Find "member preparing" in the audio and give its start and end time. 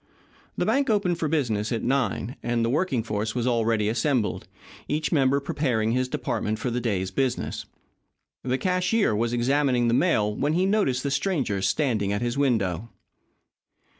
5.11-5.91